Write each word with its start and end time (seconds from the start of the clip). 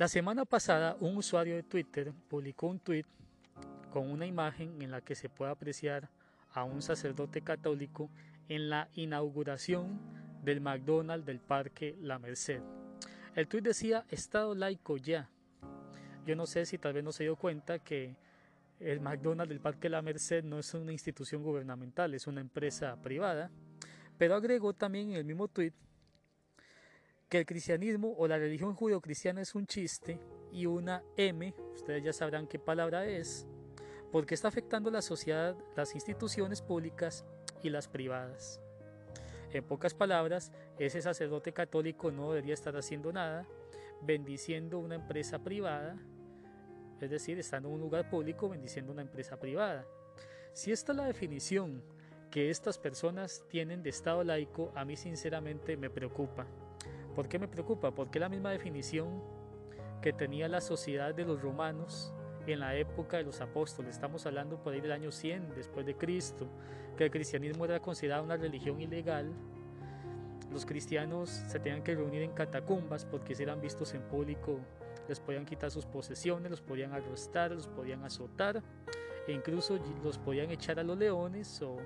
La 0.00 0.08
semana 0.08 0.46
pasada 0.46 0.96
un 1.00 1.18
usuario 1.18 1.56
de 1.56 1.62
Twitter 1.62 2.14
publicó 2.30 2.68
un 2.68 2.78
tweet 2.78 3.04
con 3.92 4.10
una 4.10 4.24
imagen 4.24 4.80
en 4.80 4.90
la 4.90 5.02
que 5.02 5.14
se 5.14 5.28
puede 5.28 5.50
apreciar 5.50 6.08
a 6.54 6.64
un 6.64 6.80
sacerdote 6.80 7.42
católico 7.42 8.08
en 8.48 8.70
la 8.70 8.88
inauguración 8.94 10.00
del 10.42 10.62
McDonald's 10.62 11.26
del 11.26 11.38
Parque 11.38 11.98
La 12.00 12.18
Merced. 12.18 12.62
El 13.34 13.46
tweet 13.46 13.60
decía 13.60 14.06
Estado 14.08 14.54
laico 14.54 14.96
ya. 14.96 15.28
Yo 16.24 16.34
no 16.34 16.46
sé 16.46 16.64
si 16.64 16.78
tal 16.78 16.94
vez 16.94 17.04
no 17.04 17.12
se 17.12 17.24
dio 17.24 17.36
cuenta 17.36 17.80
que 17.80 18.16
el 18.78 19.00
McDonald's 19.00 19.50
del 19.50 19.60
Parque 19.60 19.90
La 19.90 20.00
Merced 20.00 20.44
no 20.44 20.58
es 20.60 20.72
una 20.72 20.92
institución 20.92 21.42
gubernamental, 21.42 22.14
es 22.14 22.26
una 22.26 22.40
empresa 22.40 22.96
privada, 23.02 23.50
pero 24.16 24.34
agregó 24.34 24.72
también 24.72 25.10
en 25.10 25.16
el 25.16 25.26
mismo 25.26 25.46
tweet 25.48 25.74
que 27.30 27.38
el 27.38 27.46
cristianismo 27.46 28.12
o 28.18 28.26
la 28.26 28.38
religión 28.38 28.74
judio-cristiana 28.74 29.40
es 29.40 29.54
un 29.54 29.64
chiste 29.64 30.20
y 30.52 30.66
una 30.66 31.04
M, 31.16 31.54
ustedes 31.74 32.02
ya 32.02 32.12
sabrán 32.12 32.48
qué 32.48 32.58
palabra 32.58 33.06
es, 33.06 33.46
porque 34.10 34.34
está 34.34 34.48
afectando 34.48 34.90
la 34.90 35.00
sociedad, 35.00 35.56
las 35.76 35.94
instituciones 35.94 36.60
públicas 36.60 37.24
y 37.62 37.70
las 37.70 37.86
privadas. 37.86 38.60
En 39.52 39.62
pocas 39.64 39.94
palabras, 39.94 40.50
ese 40.76 41.00
sacerdote 41.00 41.52
católico 41.52 42.10
no 42.10 42.32
debería 42.32 42.54
estar 42.54 42.76
haciendo 42.76 43.12
nada, 43.12 43.46
bendiciendo 44.02 44.80
una 44.80 44.96
empresa 44.96 45.38
privada, 45.38 45.96
es 47.00 47.10
decir, 47.10 47.38
estando 47.38 47.68
en 47.68 47.76
un 47.76 47.80
lugar 47.80 48.10
público 48.10 48.48
bendiciendo 48.48 48.92
una 48.92 49.02
empresa 49.02 49.38
privada. 49.38 49.86
Si 50.52 50.72
esta 50.72 50.90
es 50.90 50.98
la 50.98 51.04
definición 51.04 51.82
que 52.30 52.50
estas 52.50 52.76
personas 52.76 53.44
tienen 53.48 53.84
de 53.84 53.90
Estado 53.90 54.24
laico, 54.24 54.72
a 54.74 54.84
mí 54.84 54.96
sinceramente 54.96 55.76
me 55.76 55.90
preocupa. 55.90 56.48
¿Por 57.14 57.28
qué 57.28 57.38
me 57.38 57.48
preocupa? 57.48 57.90
Porque 57.90 58.18
la 58.18 58.28
misma 58.28 58.50
definición 58.50 59.22
que 60.00 60.12
tenía 60.12 60.48
la 60.48 60.60
sociedad 60.60 61.14
de 61.14 61.24
los 61.24 61.42
romanos 61.42 62.12
en 62.46 62.60
la 62.60 62.74
época 62.76 63.18
de 63.18 63.24
los 63.24 63.40
apóstoles, 63.40 63.94
estamos 63.94 64.26
hablando 64.26 64.62
por 64.62 64.72
ahí 64.72 64.80
del 64.80 64.92
año 64.92 65.12
100 65.12 65.54
después 65.54 65.86
de 65.86 65.96
Cristo, 65.96 66.48
que 66.96 67.04
el 67.04 67.10
cristianismo 67.10 67.64
era 67.64 67.80
considerado 67.80 68.24
una 68.24 68.36
religión 68.36 68.80
ilegal, 68.80 69.32
los 70.50 70.66
cristianos 70.66 71.30
se 71.30 71.60
tenían 71.60 71.82
que 71.82 71.94
reunir 71.94 72.22
en 72.22 72.32
catacumbas 72.32 73.04
porque 73.04 73.34
si 73.34 73.44
eran 73.44 73.60
vistos 73.60 73.94
en 73.94 74.02
público 74.02 74.58
les 75.08 75.20
podían 75.20 75.44
quitar 75.44 75.70
sus 75.70 75.86
posesiones, 75.86 76.50
los 76.50 76.60
podían 76.60 76.92
arrestar, 76.92 77.52
los 77.52 77.68
podían 77.68 78.04
azotar 78.04 78.62
e 79.28 79.32
incluso 79.32 79.78
los 80.02 80.18
podían 80.18 80.50
echar 80.50 80.78
a 80.80 80.82
los 80.82 80.98
leones 80.98 81.62
o 81.62 81.76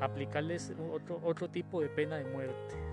aplicarles 0.00 0.72
otro, 0.92 1.20
otro 1.24 1.48
tipo 1.48 1.80
de 1.80 1.88
pena 1.88 2.16
de 2.16 2.24
muerte. 2.24 2.91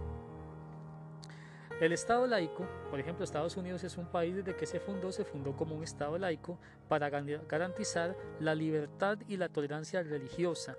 El 1.79 1.93
Estado 1.93 2.27
laico, 2.27 2.67
por 2.89 2.99
ejemplo, 2.99 3.23
Estados 3.23 3.55
Unidos 3.55 3.85
es 3.85 3.97
un 3.97 4.05
país 4.05 4.35
desde 4.35 4.53
que 4.53 4.65
se 4.65 4.81
fundó, 4.81 5.13
se 5.13 5.23
fundó 5.23 5.55
como 5.55 5.75
un 5.75 5.83
Estado 5.83 6.17
laico 6.17 6.59
para 6.89 7.09
garantizar 7.09 8.17
la 8.41 8.53
libertad 8.53 9.17
y 9.29 9.37
la 9.37 9.47
tolerancia 9.47 10.03
religiosa, 10.03 10.75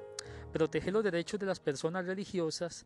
proteger 0.53 0.92
los 0.92 1.03
derechos 1.03 1.41
de 1.41 1.47
las 1.47 1.59
personas 1.59 2.05
religiosas, 2.05 2.84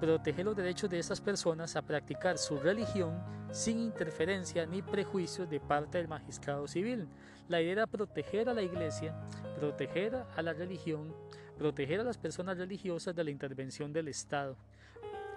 proteger 0.00 0.44
los 0.44 0.56
derechos 0.56 0.90
de 0.90 0.98
esas 0.98 1.20
personas 1.20 1.76
a 1.76 1.82
practicar 1.82 2.36
su 2.36 2.58
religión 2.58 3.22
sin 3.52 3.78
interferencia 3.78 4.66
ni 4.66 4.82
prejuicios 4.82 5.48
de 5.48 5.60
parte 5.60 5.98
del 5.98 6.08
magistrado 6.08 6.66
civil. 6.66 7.06
La 7.48 7.60
idea 7.62 7.72
era 7.72 7.86
proteger 7.86 8.48
a 8.48 8.54
la 8.54 8.62
iglesia, 8.62 9.14
proteger 9.60 10.16
a 10.34 10.42
la 10.42 10.52
religión, 10.52 11.14
proteger 11.56 12.00
a 12.00 12.04
las 12.04 12.18
personas 12.18 12.58
religiosas 12.58 13.14
de 13.14 13.22
la 13.22 13.30
intervención 13.30 13.92
del 13.92 14.08
Estado. 14.08 14.56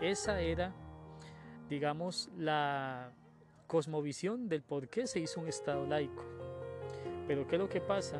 Esa 0.01 0.41
era 0.41 0.73
digamos, 1.69 2.29
la 2.37 3.11
cosmovisión 3.67 4.49
del 4.49 4.63
por 4.63 4.87
qué 4.87 5.07
se 5.07 5.19
hizo 5.19 5.39
un 5.39 5.47
Estado 5.47 5.85
laico. 5.85 6.23
Pero 7.27 7.47
¿qué 7.47 7.55
es 7.55 7.61
lo 7.61 7.69
que 7.69 7.79
pasa? 7.79 8.17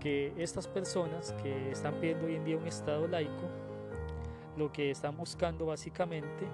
Que 0.00 0.34
estas 0.36 0.66
personas 0.66 1.32
que 1.42 1.70
están 1.70 1.94
pidiendo 1.94 2.26
hoy 2.26 2.34
en 2.34 2.44
día 2.44 2.56
un 2.56 2.66
Estado 2.66 3.06
laico, 3.06 3.48
lo 4.56 4.72
que 4.72 4.90
están 4.90 5.16
buscando 5.16 5.66
básicamente 5.66 6.46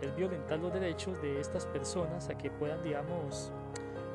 es 0.00 0.14
violentar 0.14 0.58
los 0.58 0.72
derechos 0.72 1.20
de 1.20 1.40
estas 1.40 1.66
personas 1.66 2.28
a 2.28 2.36
que 2.36 2.50
puedan, 2.50 2.82
digamos, 2.82 3.50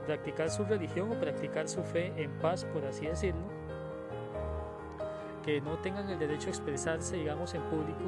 practicar 0.06 0.50
su 0.50 0.64
religión 0.64 1.12
o 1.12 1.20
practicar 1.20 1.68
su 1.68 1.84
fe 1.84 2.14
en 2.16 2.32
paz, 2.40 2.66
por 2.66 2.86
así 2.86 3.06
decirlo, 3.06 3.53
que 5.44 5.62
no 5.62 5.78
tengan 5.78 6.10
el 6.10 6.18
derecho 6.18 6.48
a 6.48 6.50
expresarse, 6.50 7.18
digamos, 7.18 7.54
en 7.54 7.62
público, 7.64 8.04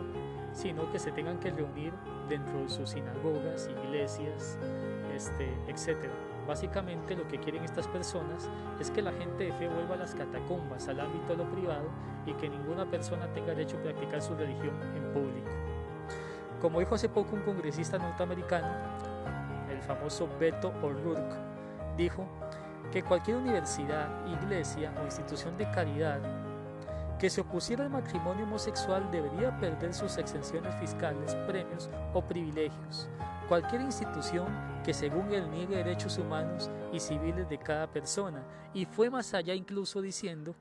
sino 0.54 0.90
que 0.92 1.00
se 1.00 1.12
tengan 1.12 1.38
que 1.40 1.52
reunir 1.52 1.94
dentro 2.30 2.62
de 2.62 2.70
sus 2.70 2.90
sinagogas, 2.90 3.70
iglesias, 3.84 4.58
este, 5.14 5.54
etc. 5.68 6.10
Básicamente 6.48 7.16
lo 7.16 7.28
que 7.28 7.40
quieren 7.40 7.64
estas 7.64 7.88
personas 7.88 8.50
es 8.80 8.90
que 8.90 9.02
la 9.02 9.12
gente 9.12 9.46
de 9.46 9.54
fe 9.54 9.68
vuelva 9.68 9.96
a 9.96 9.98
las 9.98 10.16
catacumbas, 10.16 10.88
al 10.88 11.00
ámbito 11.00 11.34
de 11.34 11.38
lo 11.38 11.52
privado 11.52 11.90
y 12.26 12.34
que 12.34 12.50
ninguna 12.50 12.86
persona 12.86 13.28
tenga 13.34 13.50
derecho 13.50 13.78
a 13.78 13.84
practicar 13.84 14.22
su 14.22 14.36
religión 14.36 14.76
en 14.96 15.14
público. 15.14 15.50
Como 16.62 16.80
dijo 16.80 16.96
hace 16.96 17.10
poco 17.10 17.36
un 17.36 17.42
congresista 17.42 17.98
norteamericano, 17.98 18.70
el 19.70 19.82
famoso 19.82 20.30
Beto 20.40 20.70
O'Rourke, 20.82 21.36
dijo 21.98 22.26
que 22.92 23.04
cualquier 23.04 23.38
universidad, 23.38 24.08
iglesia 24.28 24.94
o 25.02 25.06
institución 25.06 25.58
de 25.58 25.70
caridad 25.72 26.20
que 27.20 27.30
se 27.30 27.42
opusiera 27.42 27.84
al 27.84 27.90
matrimonio 27.90 28.44
homosexual 28.44 29.10
debería 29.12 29.58
perder 29.60 29.94
sus 29.94 30.18
exenciones 30.18 30.76
fiscales, 30.76 31.36
premios 31.48 31.90
o 32.14 32.22
privilegios. 32.22 33.08
Cualquier 33.48 33.82
institución 33.82 34.48
que 34.84 34.94
según 34.94 35.32
él 35.34 35.50
niegue 35.50 35.78
derechos 35.78 36.18
humanos 36.18 36.70
y 36.92 37.00
civiles 37.00 37.48
de 37.50 37.58
cada 37.58 37.92
persona. 37.92 38.44
Y 38.74 38.86
fue 38.86 39.10
más 39.10 39.34
allá 39.34 39.54
incluso 39.54 40.02
diciendo 40.02 40.56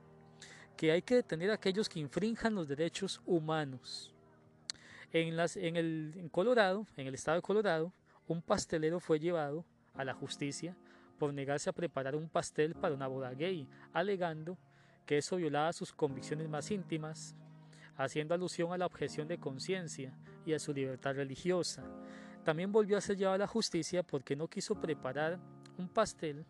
que 0.77 0.91
hay 0.91 1.01
que 1.01 1.15
detener 1.15 1.51
a 1.51 1.55
aquellos 1.55 1.89
que 1.89 1.99
infrinjan 1.99 2.55
los 2.55 2.67
derechos 2.67 3.21
humanos. 3.25 4.13
En, 5.11 5.35
las, 5.35 5.57
en, 5.57 5.75
el, 5.75 6.13
en 6.17 6.29
Colorado, 6.29 6.87
en 6.97 7.07
el 7.07 7.15
estado 7.15 7.37
de 7.37 7.41
Colorado, 7.41 7.91
un 8.27 8.41
pastelero 8.41 8.99
fue 8.99 9.19
llevado 9.19 9.65
a 9.93 10.03
la 10.03 10.13
justicia 10.13 10.75
por 11.17 11.33
negarse 11.33 11.69
a 11.69 11.73
preparar 11.73 12.15
un 12.15 12.29
pastel 12.29 12.75
para 12.75 12.95
una 12.95 13.07
boda 13.07 13.31
gay, 13.31 13.67
alegando 13.93 14.57
que 15.05 15.17
eso 15.17 15.35
violaba 15.35 15.73
sus 15.73 15.93
convicciones 15.93 16.49
más 16.49 16.71
íntimas, 16.71 17.35
haciendo 17.97 18.33
alusión 18.33 18.73
a 18.73 18.77
la 18.77 18.85
objeción 18.85 19.27
de 19.27 19.37
conciencia 19.37 20.13
y 20.45 20.53
a 20.53 20.59
su 20.59 20.73
libertad 20.73 21.15
religiosa. 21.15 21.83
También 22.43 22.71
volvió 22.71 22.97
a 22.97 23.01
ser 23.01 23.17
llevado 23.17 23.35
a 23.35 23.39
la 23.39 23.47
justicia 23.47 24.03
porque 24.03 24.35
no 24.35 24.47
quiso 24.47 24.79
preparar 24.79 25.39
un 25.77 25.87
pastel 25.87 26.45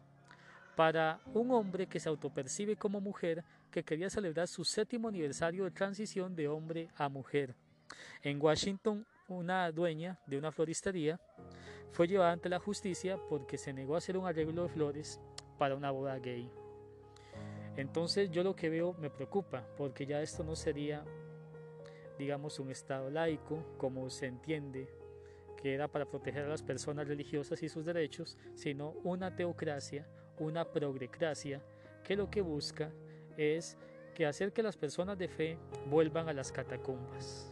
para 0.75 1.21
un 1.33 1.51
hombre 1.51 1.87
que 1.87 1.99
se 1.99 2.09
autopercibe 2.09 2.75
como 2.75 2.99
mujer 2.99 3.43
que 3.71 3.83
quería 3.83 4.09
celebrar 4.09 4.47
su 4.47 4.63
séptimo 4.65 5.07
aniversario 5.07 5.63
de 5.63 5.71
transición 5.71 6.35
de 6.35 6.47
hombre 6.47 6.89
a 6.95 7.07
mujer. 7.09 7.55
En 8.23 8.41
Washington, 8.41 9.05
una 9.27 9.71
dueña 9.71 10.19
de 10.27 10.37
una 10.37 10.51
floristería 10.51 11.19
fue 11.91 12.07
llevada 12.07 12.33
ante 12.33 12.49
la 12.49 12.59
justicia 12.59 13.17
porque 13.29 13.57
se 13.57 13.73
negó 13.73 13.95
a 13.95 13.99
hacer 13.99 14.17
un 14.17 14.27
arreglo 14.27 14.63
de 14.63 14.69
flores 14.69 15.19
para 15.57 15.75
una 15.75 15.91
boda 15.91 16.19
gay. 16.19 16.51
Entonces 17.77 18.31
yo 18.31 18.43
lo 18.43 18.55
que 18.55 18.69
veo 18.69 18.93
me 18.93 19.09
preocupa, 19.09 19.67
porque 19.77 20.05
ya 20.05 20.21
esto 20.21 20.43
no 20.43 20.55
sería, 20.55 21.03
digamos, 22.17 22.59
un 22.59 22.71
Estado 22.71 23.09
laico, 23.09 23.63
como 23.77 24.09
se 24.09 24.27
entiende 24.27 24.87
que 25.61 25.73
era 25.73 25.87
para 25.87 26.05
proteger 26.05 26.45
a 26.45 26.49
las 26.49 26.63
personas 26.63 27.07
religiosas 27.07 27.61
y 27.63 27.69
sus 27.69 27.85
derechos, 27.85 28.37
sino 28.53 28.91
una 29.03 29.35
teocracia, 29.35 30.07
una 30.39 30.71
progrecracia, 30.71 31.61
que 32.03 32.15
lo 32.15 32.29
que 32.29 32.41
busca 32.41 32.91
es 33.35 33.77
que 34.13 34.25
hacer 34.25 34.53
que 34.53 34.63
las 34.63 34.77
personas 34.77 35.17
de 35.17 35.27
fe 35.27 35.57
vuelvan 35.89 36.29
a 36.29 36.33
las 36.33 36.51
catacumbas. 36.51 37.51